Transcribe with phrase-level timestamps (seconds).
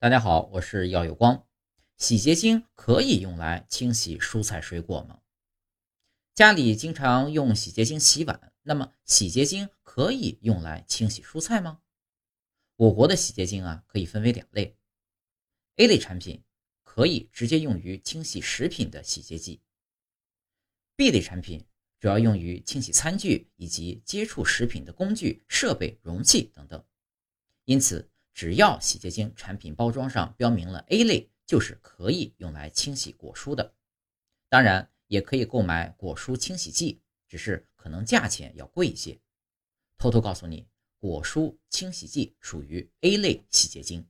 [0.00, 1.44] 大家好，我是耀有光。
[1.96, 5.20] 洗洁精可以用来清洗蔬菜水果吗？
[6.36, 11.80] 家里经常用洗洁精洗碗，那么洗洁精可以用来清洗蔬菜吗？
[12.76, 14.76] 我国的洗洁精啊，可以分为两类。
[15.78, 16.44] A 类产品
[16.84, 19.60] 可以直接用于清洗食品的洗洁剂。
[20.94, 21.66] B 类产品
[21.98, 26.84] 主要用于清洗餐具以及接触食品的工具、设备、容器等等。
[27.64, 28.08] 因此。
[28.38, 33.74] 只要洗洁精产品包装上标明了 A 类，就是可以用来清洗果蔬的。
[34.48, 39.18] 当然，也可以购买果蔬清洗剂，只是可能价钱要贵一些。
[39.96, 40.68] 偷偷告诉你，
[41.00, 44.06] 果蔬清洗剂属于 A 类洗洁精。